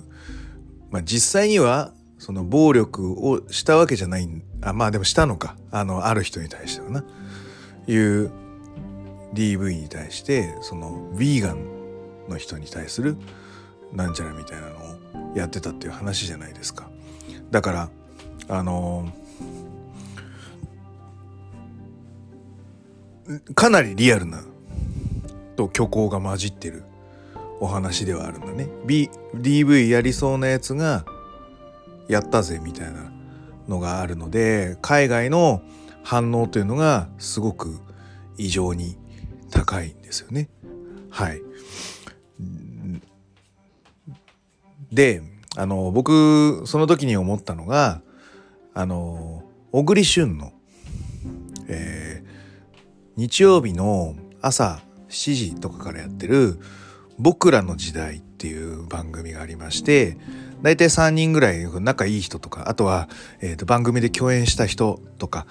[0.91, 1.93] まあ実際には
[2.27, 4.27] その暴力をしたわけじゃない
[4.61, 5.55] あまあでもしたのか。
[5.71, 7.05] あのある人に対してはな。
[7.87, 8.29] いう
[9.33, 11.65] DV に対してそのヴィーガン
[12.27, 13.15] の人に対する
[13.93, 16.89] なんちゃらみたいなのをやってたっていう話じゃないですか。
[17.49, 17.89] だから
[18.49, 19.09] あの
[23.55, 24.41] かなりリアルな
[25.55, 26.83] と虚構が混じってる
[27.61, 28.67] お話ではあるんだね。
[28.85, 31.05] B、DV やりそうなやつが
[32.07, 33.11] やったぜみたいな
[33.67, 35.61] のがあるので海外の
[36.03, 37.79] 反応というのがすごく
[38.37, 38.97] 異常に
[39.51, 40.49] 高いんですよね。
[41.09, 41.41] はい。
[44.91, 45.21] で
[45.55, 48.01] あの僕その時に思ったのが
[48.73, 50.53] あの小栗旬の、
[51.67, 52.29] えー、
[53.15, 56.59] 日曜日の朝7時とかからやってる
[57.19, 60.17] 「僕らの時代」っていう番組がありまして
[60.61, 63.09] 大体3人ぐらい仲いい人とか、あとは、
[63.41, 65.45] えー、と番組で共演した人とか、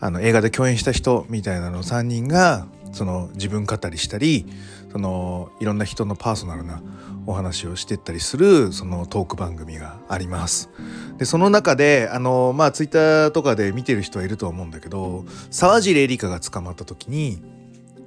[0.00, 4.46] あの映画で共演した人みたいなの3人が、その自分語りしたり、
[4.92, 6.82] そのいろんな人のパーソナルな
[7.26, 10.68] お話をしてったりするそのトーク番組があります。
[11.16, 17.42] でその中であのまあツイッターとかで見てる人はいると思うんだけど沢尻エリカが捕まった時に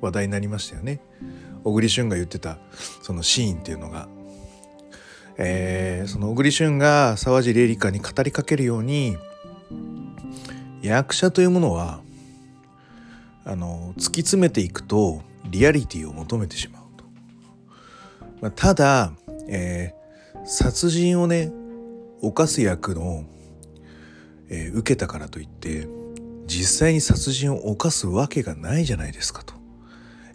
[0.02, 1.02] 話題になりましたよね。
[1.64, 2.60] 小栗旬が言ってた
[3.02, 4.08] そのシーンっていうのが
[5.38, 9.18] えー、その小栗旬が沢尻エリカに語りかけるように
[10.82, 12.02] 役者というものは
[13.44, 17.06] あの突き詰めていくとリアリティを求めてしまうと。
[18.42, 19.14] まあ、ただ、
[19.48, 21.52] えー、殺人をね
[22.22, 23.24] 犯す役の、
[24.50, 25.88] えー、受けたからといって
[26.48, 29.54] 実際に殺人を犯すわけがないじゃないですかと。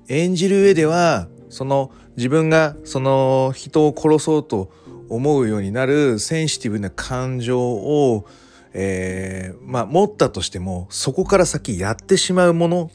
[0.09, 4.73] 演じる上ではその自分がその人を殺そうと
[5.11, 8.27] 思うようになるセンシティブな感情を、
[8.73, 12.91] えー、まあ持ったとしてもそこから先やってしまうもの。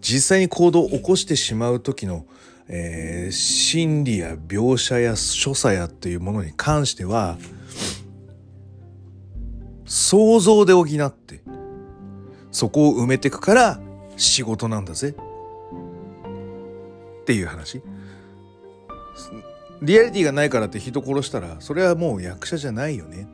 [0.00, 2.24] 実際に行動を起こしてしまう時の、
[2.68, 7.36] えー、心理や描写や所作やっていうものに関しては
[9.84, 11.42] 想像で補って
[12.52, 13.80] そこを埋めてくから
[14.16, 15.14] 仕事なんだぜ。
[17.22, 17.82] っていう話。
[19.82, 23.26] リアリティがないからって人殺したらそれはもう役者じゃないよね。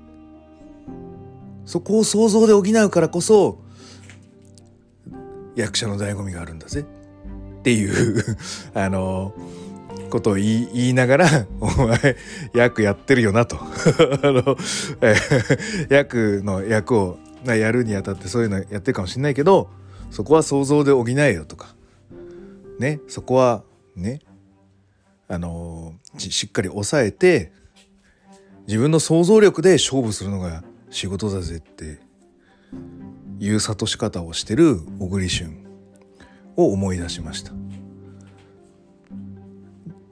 [1.65, 3.59] そこを想像で補うからこそ
[5.57, 6.85] 役者の醍醐味があるんだぜ。
[7.61, 8.23] っていう
[8.75, 9.33] あの
[10.11, 12.17] ことを言い言いながら「お前
[12.53, 13.57] 役やってるよな」と。
[14.23, 14.57] あの、
[15.01, 15.17] え
[15.89, 19.71] 役の役をやるにあたってそういうのやってるかもしんないけど
[20.11, 21.75] そこは想像で補えよとか。
[22.79, 23.01] ね。
[23.09, 23.65] そこは
[23.97, 24.21] ね。
[25.35, 27.53] あのしっかり抑えて
[28.67, 31.99] 自分の想像力で勝負するのが仕事だぜって
[33.41, 35.67] いう諭し方をしてる小栗旬
[36.57, 37.53] を思い出しました。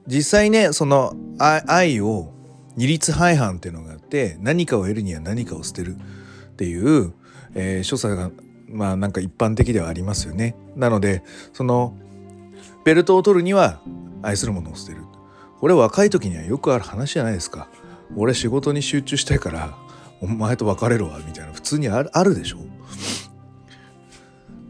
[0.05, 2.33] 実際ねその愛を
[2.75, 7.13] 二律背反っていうのがあって何かを得るには何かを捨てるっていう、
[7.55, 8.29] えー、所作が
[8.67, 10.55] まあなんか一般的ではありますよね。
[10.75, 11.95] なのでその
[12.83, 13.81] ベルトを取るには
[14.21, 15.12] 愛するものを捨てる。
[15.63, 17.69] これ若い時にはよくある話じゃないですか。
[18.17, 19.77] 俺仕事に集中したいから
[20.19, 22.57] お前と別れるわみたいな普通にあるあるでしょ。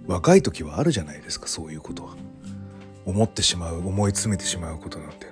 [0.06, 2.14] 若い時はあるじゃないですかそういうことは。
[3.08, 5.26] 思ってしまう思い詰めてしまうことなんて。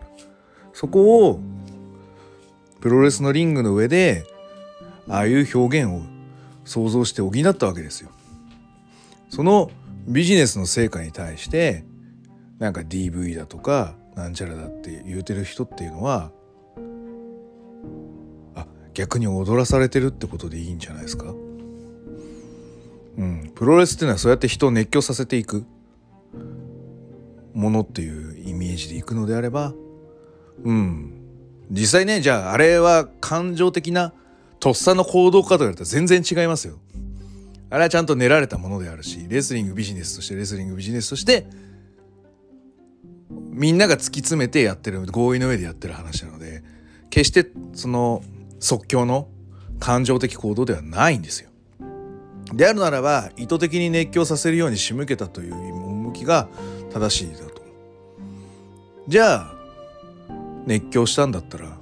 [0.74, 1.40] そこを
[2.80, 4.26] プロレスのリングの上で
[5.08, 6.02] ああいう表現を
[6.66, 8.10] 想像して補ったわけですよ。
[9.30, 9.70] その
[10.08, 11.86] ビジネスの成果に対して
[12.58, 16.32] なんか DV だとかなんちゃらだって言うてる人っていうのは
[18.56, 21.34] あ逆に踊らされてるってことでいいんじゃないですか？
[23.18, 23.52] うん。
[23.56, 25.66] プロレスっていうのはそうやって人を熱狂させていく
[27.54, 29.74] ものっていうイメージでいくのであれば
[30.64, 31.18] うん。
[31.70, 34.14] 実際ねじゃああれは感情的な
[34.60, 36.80] とっさの行動かと言われたら全然違いますよ。
[37.70, 41.48] あれはちゃんと練られたものであるしレスリングビジネスとしてレスリングビジネスとして
[43.52, 46.64] みんなが突き詰めてやってる合意の上でやってる話なので
[47.10, 48.24] 決してその
[48.60, 49.28] 即興の
[49.80, 51.50] 感情的行動ではないんですよ。
[52.54, 56.48] であるならば意図的に熱狂させるように仕向けたという向きが
[56.94, 57.62] 正しいだと。
[59.08, 59.54] じゃあ
[60.66, 61.78] 熱狂したんだったら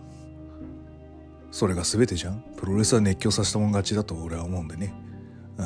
[1.51, 4.93] それが全てじゃんプロレスは熱狂させたもん勝ちだと俺は思うんでね。
[5.57, 5.63] う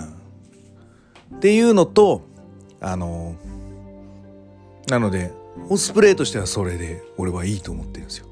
[1.36, 2.24] ん、っていうのと
[2.82, 3.36] あの
[4.88, 5.32] なので
[5.70, 8.28] オスプレイとしてはそれで俺はいいと思ってるんですよ。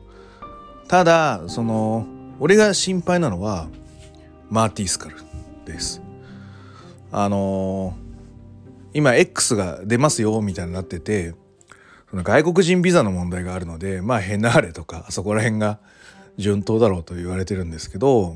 [0.87, 2.05] ただその
[2.39, 3.69] 俺が心配なのは
[4.49, 5.15] マーティースカル
[5.65, 6.01] です。
[7.11, 7.95] あの
[8.93, 11.33] 今 X が出ますよみたいになってて
[12.09, 15.79] その外国人ビザの問題があるのでまあヘナーレとかそこら辺が
[16.37, 18.35] 順当だろうと言われてるんですけど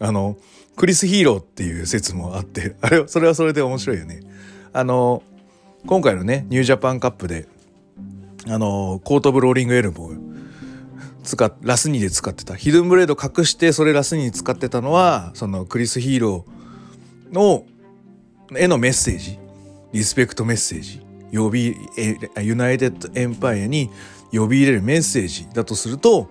[0.00, 0.36] あの
[0.76, 4.20] クリス・ヒーローっていう説もあってあれそれはそれで面白いよね。
[4.72, 5.22] あの
[5.86, 7.48] 今回のねニュージャパンカップで
[8.50, 10.18] あのコート・ブ・ローリング・エルボー
[11.22, 12.54] 使ラスニーで使ってた。
[12.56, 17.64] ヒドンブレード隠してそれラスニーに使ってたのはそのクリス・ヒーローの
[18.56, 19.38] へのメッセージ。
[19.92, 21.00] リスペクトメッセージ。
[21.32, 21.76] 呼び
[22.40, 23.90] ユナイテッド・エンパイアに
[24.32, 25.46] 呼び入れるメッセージ。
[25.54, 26.28] だとすると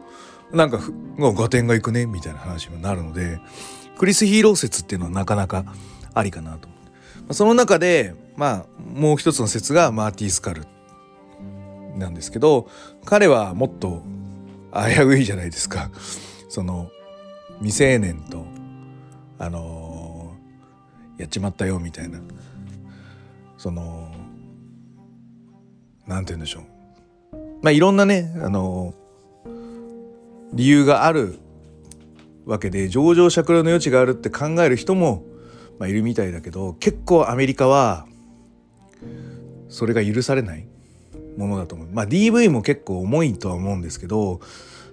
[0.51, 0.79] なんか
[1.17, 2.05] 合点がいくね？
[2.05, 3.39] みたいな話になるので
[3.97, 5.63] クリス・ヒーロー説っていうのはなかなか
[6.13, 6.67] ありかなと。
[7.33, 8.65] その中でまあ
[8.99, 10.63] もう一つの説がマーティー・スカル
[11.97, 12.69] なんですけど
[13.05, 14.03] 彼はもっと
[14.73, 15.89] 危ういじゃないですか。
[16.49, 16.89] その
[17.59, 18.45] 未成年と
[19.37, 20.35] あの、
[21.17, 22.19] やっちまったよみたいな。
[23.57, 24.11] その
[26.07, 26.63] なんて言うんでしょう。
[27.61, 28.93] まあいろんなねあの、
[30.53, 31.39] 理由がある
[32.45, 35.23] わけで情状酌量の余地があるって考える人も、
[35.77, 38.07] まあ、いるみたいだけど結構アメリカは
[39.67, 40.68] それが許されない。
[41.37, 41.87] ものだと思う。
[41.91, 44.39] まあ DV も結構重いとは思うんですけど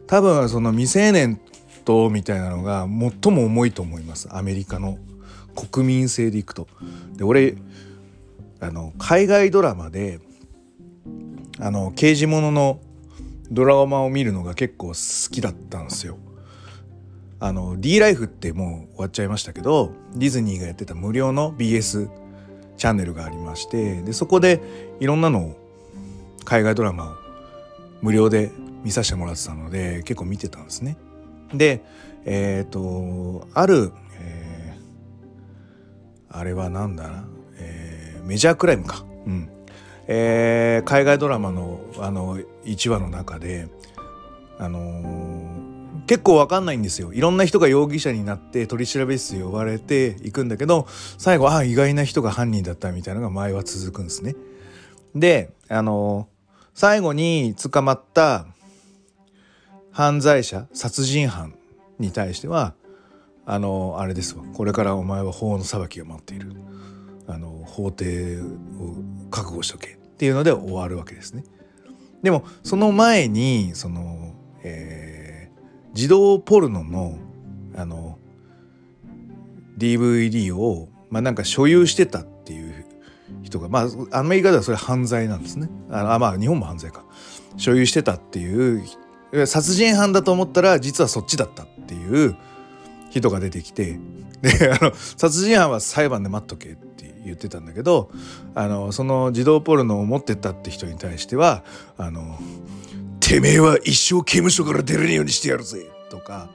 [0.06, 1.40] 多分その未成年
[1.84, 2.86] とみたいなのが
[3.22, 4.98] 最も重いと思いますアメリカの
[5.54, 6.68] 国民性でいくと。
[7.16, 7.56] で俺
[8.60, 10.20] あの海外ドラマで
[11.58, 12.80] あの刑事ものの
[13.50, 16.18] ドラマを見るのが結構好きだったんですよ。
[17.38, 22.08] あの D ライフってもう終わっちゃいましたけどディズニーがやってた無料の BS
[22.76, 24.60] チャンネルがありましてでそこで
[25.00, 25.65] いろんなのを
[26.46, 27.14] 海外ドラマを
[28.00, 28.50] 無料で
[28.82, 30.96] 見させてもらってたので結構見てたんですね。
[31.52, 31.82] で
[32.24, 37.24] えっ、ー、とある、えー、あれは何だな、
[37.58, 39.04] えー、メジャークライムか。
[39.26, 39.50] うん
[40.08, 43.68] えー、海外ドラマのあの1話の中で、
[44.58, 50.86] あのー、結構わかんないんですよいろんな人が容疑者になって取り調べ室呼ばれていくんだけど
[51.18, 54.36] 最後ああ意外な人が犯人だったみたいなのが前は続くんですね。
[55.14, 56.35] であのー、
[56.76, 58.46] 最後に捕まった
[59.92, 61.54] 犯罪者殺人犯
[61.98, 62.74] に対しては
[63.46, 66.52] あのあれですわこれからお前は法の裁きが待っている
[67.26, 68.44] あの法廷を
[69.30, 71.44] 覚悟しとけっていうので終わるわけですね。
[72.22, 75.60] でもその前にその、えー、
[75.94, 77.18] 児童ポルノの
[77.74, 78.18] あの
[79.78, 82.75] DVD を、まあ、なんか所有してたっていう
[83.46, 85.68] 人がまあアメリカではそれ犯罪なんですね。
[85.90, 87.04] あまあ日本も犯罪か。
[87.56, 88.84] 所有してたっていう
[89.46, 92.36] 殺人犯だと思ったら実はそっちだったっていう
[93.10, 93.98] 人が出てきて
[94.42, 98.10] であの殺人犯は裁判で待っとけって言ってたんだけど
[98.54, 101.64] あのその児童ポルノを持ってったって人に対しては
[101.96, 102.38] あの
[103.20, 106.50] 「てめえは一生刑務所から出れねえようにしてやるぜ」とか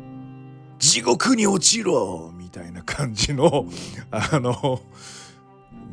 [0.78, 3.66] 「地獄に落ちろ」みたいな感じの
[4.10, 4.80] あの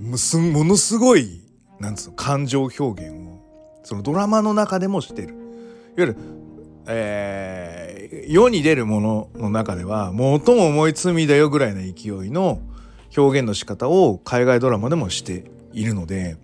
[0.04, 1.42] むすものすごい
[1.80, 3.42] なんつうの感情表現を
[3.84, 5.30] そのドラマの中でもしてる。
[5.30, 5.38] いわ
[5.98, 6.18] ゆる
[6.86, 12.60] えー、世に出るものの中では最も重い罪だよぐらいの勢いの
[13.16, 16.36] 表現の仕方を海外ドラマでもしているので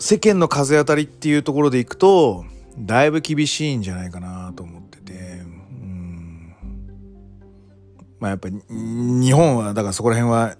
[0.00, 2.44] 世間の風当たりっていうところでいくと
[2.76, 5.14] だいぶ厳しいんじゃないかなと思っててう
[5.84, 6.54] ん
[8.18, 10.56] まあやっぱり日本はだからそこら辺は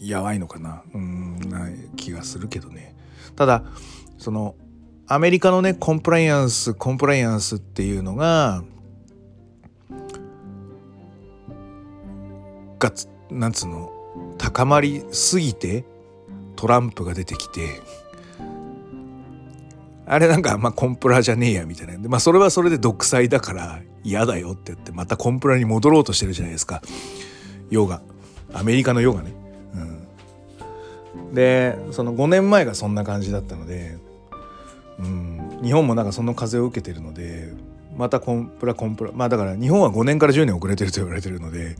[0.00, 0.82] やばいのかな？
[0.94, 2.96] うんな気がするけどね。
[3.36, 3.64] ただ
[4.18, 4.54] その
[5.06, 8.62] アメリカのねコンプライアンスコンプライアンスっていうのが
[12.78, 12.92] が
[13.30, 13.92] なんつうの？
[14.38, 15.84] 高まりすぎて
[16.56, 17.80] トランプが出てきて
[20.06, 21.98] あれなんかまあコンプラじゃねえやみたいな。
[21.98, 26.80] でまあそれはそれで独裁だから嫌だよって言ってまたコンプラに戻ろうとしてるじゃないですか。
[27.70, 28.02] ヨガ。
[28.52, 29.34] アメリカのヨガね。
[31.32, 33.98] でその5年前がそんな感じだったので
[35.00, 37.52] うん、日本もなんかその風を受けてるので
[37.96, 41.76] またコンプラコンプラまあだから日本は5年から10年遅れてると言われてるので、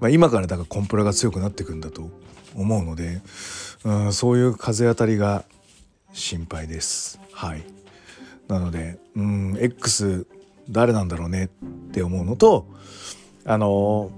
[0.00, 2.10] まあ、今からだからコンプラが強くなってくんだと
[2.54, 3.22] 思うので、
[3.84, 5.44] うん、そういう風当たりが
[6.12, 7.18] 心配です。
[7.32, 7.62] はい
[8.48, 10.26] なので、うん、X
[10.68, 11.48] 誰なんだろうねっ
[11.92, 12.66] て思うのと
[13.46, 14.10] あの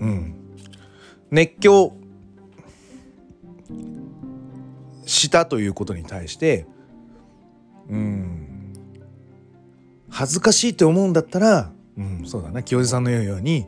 [0.00, 0.39] うん
[1.30, 1.96] 熱狂
[5.06, 6.66] したということに対して
[7.88, 8.40] うん
[10.10, 12.62] 恥ずかしいって思うんだったら、うん、そうだな。
[12.62, 13.66] 清江さんの言うように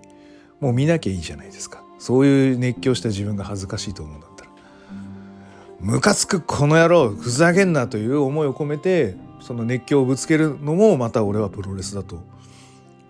[0.61, 1.83] もう見なきゃいいじゃないですか。
[1.98, 4.51] そういう熱狂した自分が恥ずかしいと思うんだったら。
[5.81, 12.22] ムカつくこの野郎ふざけんなという思いを込めてその熱狂をぶつけるのもまた俺はプロレスだと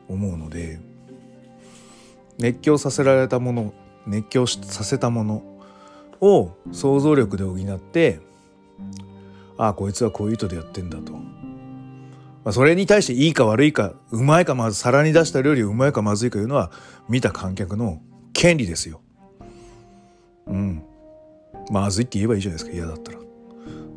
[0.09, 0.81] 思うので
[2.38, 3.75] 熱狂させられたもの
[4.07, 5.43] 熱狂させたもの
[6.21, 8.21] を想像力で補って
[9.59, 11.21] ああこいつはこういう意図でやってんだと、ま
[12.47, 16.71] あ、それに対していいか悪いかうまいかまず皿に出した料理うまいかまずいかいうのは
[17.09, 18.01] 見た観客の
[18.33, 19.01] 権利ですよ。
[20.47, 20.83] うん
[21.71, 23.19] まずいって言えばいいじゃないですか嫌だったら。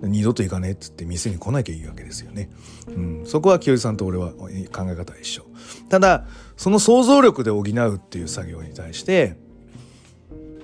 [0.01, 2.49] 二度と行かねえっつって店に来なきゃいいわけですよね。
[2.87, 5.45] うん、そこは清さんと俺は考え方は一緒。
[5.89, 9.37] ただその想像力で補うっていう作業に対して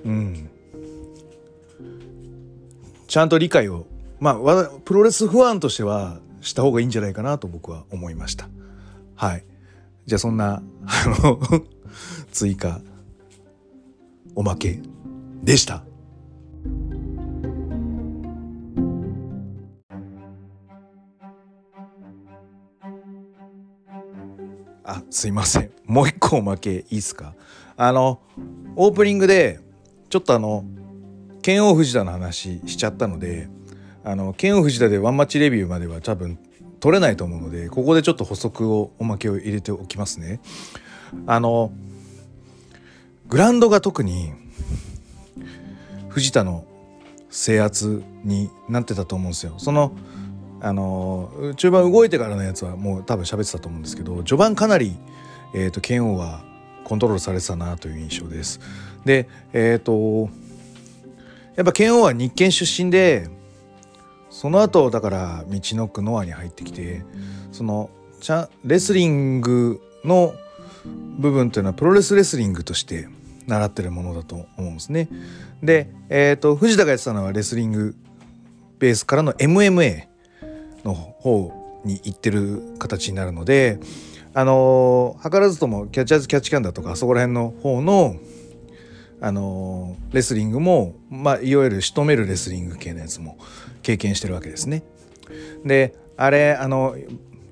[0.06, 0.50] うん。
[3.08, 3.86] ちゃんと理解を
[4.20, 8.48] まあプロレスファンとしてはした方がいいんじゃないかなと僕は思いました。
[9.16, 9.44] はい。
[10.06, 11.40] じゃあそんなあの
[12.32, 12.82] 追加
[14.36, 14.80] おまけ
[15.44, 15.84] でした。
[24.84, 25.72] あすいません。
[25.86, 27.34] もう一個おまけいいっすか？
[27.78, 28.20] あの
[28.76, 29.60] オープニングで
[30.12, 30.66] ちょっとあの
[31.42, 33.48] 剣王藤田の話しちゃったので
[34.04, 36.38] あの剣王藤田でワンマッチレビューまでは多分
[36.82, 40.42] 取れないと思うのでここでちょっと補足をおまけを入れておきますね。
[41.28, 41.72] あの
[43.30, 44.34] グランドが特に
[46.10, 46.66] 藤田の
[47.30, 49.54] 制圧になってたと思うんですよ。
[49.60, 49.94] その
[50.60, 54.98] あの中盤動いてからのやつはもう多分喋ってたと思うんですけど序盤かなり、
[55.56, 56.51] えーと、剣王は
[56.84, 58.60] コントロールされてたなという印象です。
[59.06, 60.30] でえっ、ー、と
[61.56, 63.28] やっぱ剣王は日建出身で
[64.30, 67.04] その後だから道のくノアに入ってきて
[67.52, 67.90] その
[68.22, 70.34] ちゃレスリングの
[71.18, 73.08] 部分というのはプロレスレスリングとして
[73.48, 75.10] 習ってるものだと思うんですね。
[75.62, 77.96] で、えーと、藤田がやってたのはレスリング
[78.80, 80.08] ベースからの MMA
[80.84, 81.52] の方
[81.84, 83.80] に行ってる形になるので
[84.34, 88.16] あの図らずともキャッチャーズキャッチキャンだとかそこら辺の方の
[89.24, 93.38] あのレスリングも、まあ、いわゆる仕留めるレスリング系のやつも
[93.84, 94.84] 経験してるわけですね。
[95.64, 96.96] であれあの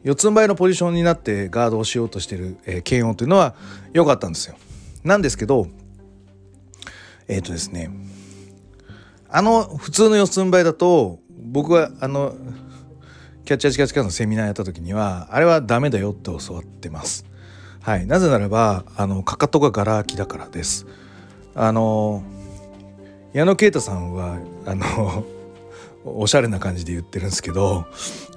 [0.04, 3.54] 四つん這いのポジションになってガードをしようとしてる、えー、剣王というのは
[3.94, 4.56] 良かったんですよ。
[5.04, 5.68] なんですけど
[7.28, 7.92] えっ、ー、とですね
[9.30, 12.34] あの普通の四つん這いだと僕はあの
[13.50, 17.26] キャッチャーキャッチカーのセミナーやった時にはあれはダメだよって教わってます。
[17.82, 20.86] はい、なぜならばあのかかとがガラ空きだからです。
[21.56, 22.22] あの
[23.34, 24.38] 矢野啓太さんは
[24.68, 25.26] あの
[26.06, 27.88] おしゃれな感じで言ってるんですけど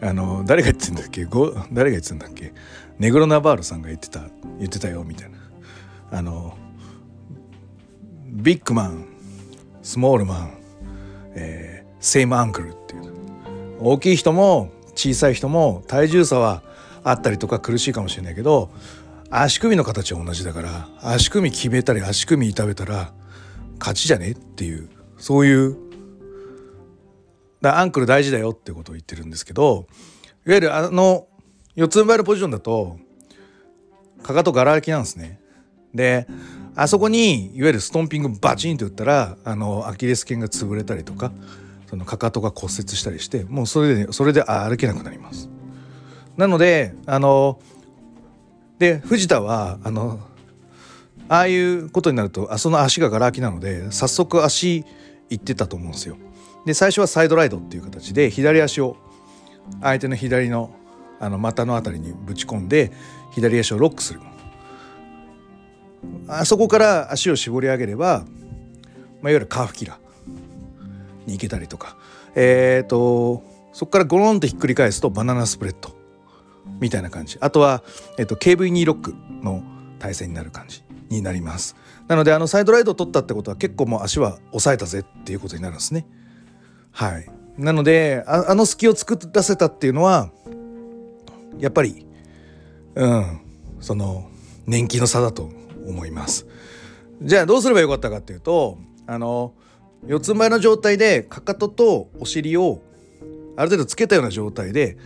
[0.00, 1.26] あの誰が言ってんだっけ？
[1.26, 2.54] ご誰が言ってんだっけ？
[2.98, 4.22] ネグロナバールさんが言ってた
[4.60, 5.36] 言ってたよみたいな。
[6.10, 6.56] あの
[8.28, 9.04] ビッグマン
[9.82, 10.58] スモールマン、
[11.34, 13.12] えー、セイムアンクルっていう。
[13.78, 16.62] 大きい人も小さい人も体重差は
[17.04, 18.70] あったりとか苦しいかもしれないけど
[19.30, 23.12] 足首の形は同じだから足首決めたり足首痛めたら
[23.78, 24.88] 勝ちじゃねっていう
[25.18, 25.76] そういう
[27.60, 29.86] だアンクル大事だよってことを言ってるんですけど
[30.46, 31.26] いわゆるあの
[31.74, 32.98] 四つん這いのポジションだと
[34.22, 35.40] かかとがら空きなんですね。
[35.94, 36.26] で
[36.74, 41.32] あそこにいわゆるストンピングバチンと打ったらあのアキレス腱が潰れたりとか
[41.92, 45.50] そのかかとが骨折したりしてもうそれでそれで歩けなくなります。
[46.38, 47.60] なのであの
[48.78, 50.18] で藤田はあの
[51.28, 54.86] ああいうことになるとあその足ががら空きなので早速足
[55.28, 56.16] 行ってたと思うんですよ。
[56.64, 58.96] で最初はサイドライドっていう形で左足を
[59.82, 60.74] 相手の左の
[61.20, 62.90] あの股の辺りにぶち込んで
[63.34, 64.20] 左足をロックする
[66.26, 70.01] あそこから足を絞り上げれば、まあ、いわゆるカーフキラー
[71.26, 71.96] に行けたりとか。
[72.34, 73.42] えっ、ー、と
[73.72, 75.94] そこからゴロンとひっくり返すとバナナスプレッド
[76.80, 77.38] みたいな感じ。
[77.40, 77.82] あとは、
[78.18, 79.62] えーと、KV2 ロックの
[79.98, 81.76] 体勢になる感じになります。
[82.08, 86.06] なのであのサイドライドを取ったってことは結構もう足は抑えたぜっていうことになるんですね。
[86.90, 87.28] はい。
[87.56, 90.30] なのでああの隙を作らせたっていうのは
[91.58, 92.06] やっぱり
[92.94, 93.40] うん
[93.80, 94.28] その
[94.66, 95.50] 年季の差だと
[95.86, 96.46] 思います。
[97.22, 99.54] じゃあどうすればよかったかっていうとあの
[100.06, 102.82] 四つん這いの状態でかかととお尻を
[103.56, 104.96] ある程度つけたような状態で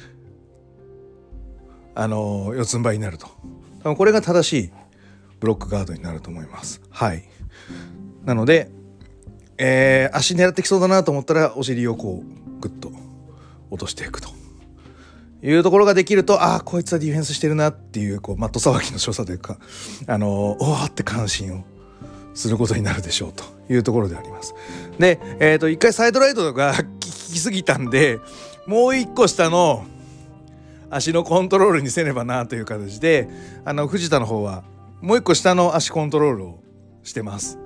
[1.95, 3.27] あの四つん這いになると。
[3.83, 4.71] 多分これが正しい
[5.41, 6.81] ブロックガードになると思います。
[6.91, 7.25] はい。
[8.25, 8.71] なので、
[9.59, 12.91] えー、足狙ってきそうだなと思ったらお尻をこうグッと
[13.71, 14.29] 落としていくと。
[15.43, 19.59] いうところができるとああこいつはディフェンスしてるなっていうこうマット騒ぎの所作というか
[20.07, 21.65] あのおおって関心を
[22.35, 23.56] することになるでしょうと。
[23.69, 24.55] いうところであります。
[24.99, 28.19] で、えっ、ー、と一回サイドライトが 効きすぎたんで
[28.67, 29.85] もう一個下の
[30.91, 33.29] 足のコントロールにせねばなという形で
[33.65, 34.63] あの藤田の方は
[35.01, 36.59] もう一個下の足コントロールを
[37.03, 37.59] してます。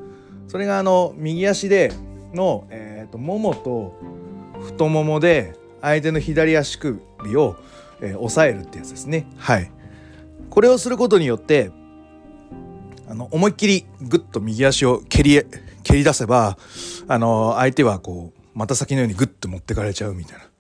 [0.49, 1.93] それがあの右足で
[2.35, 3.95] の、えーと、ももと
[4.65, 7.01] 太ももで相手の左足首
[7.37, 7.57] を、
[8.01, 9.27] えー、押さえるってやつですね。
[9.37, 9.71] はい。
[10.51, 11.71] これをすることによって
[13.09, 15.43] あの思いっきりグッと右足を蹴り
[15.83, 16.59] 蹴り出せば
[17.09, 20.51] あの相手はこうまた先のようにグッと持ってかれちゃうみたいな。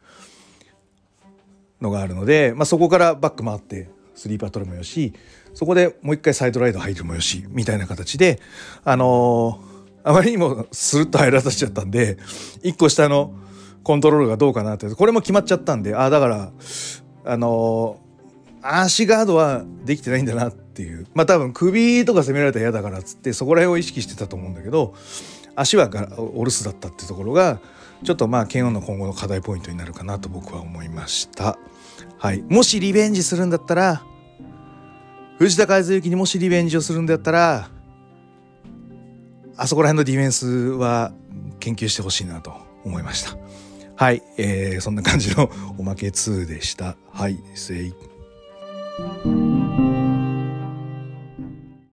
[1.80, 5.14] のがあるので、まあ、そこからバック回ってスリーパー取るもよし
[5.54, 8.38] そこでもう一回サイドライド入るもよしみたいな形で
[8.84, 12.18] あのー、あまりにもスルッと入らさせちゃったんで
[12.62, 13.34] 一個下の
[13.82, 16.52] コントロールがどうかなってこれも決まっちゃったんでああだから
[17.24, 24.94] あのー、足ガードはできてないんだなっっていうまあ多分首とか攻められたら嫌だからっつってそこら辺を意識してたと思うんだけど
[25.56, 27.60] 足はお留守だったってところが
[28.04, 31.58] ちょっとまあ剣王の今後の課題ポイントになるかなと僕は思いました。
[32.18, 34.02] はい、もしリベンジするんだったら
[35.38, 37.70] 藤田和幸にもしリベンジをするんだったら
[39.56, 40.46] あそこら辺のディフェンス
[40.78, 41.12] は
[41.60, 42.52] 研究してほしいなと
[42.84, 43.36] 思いました。
[43.96, 46.96] はい、えー、そんな感じのおまけ2でした。
[47.12, 47.94] はい、せい。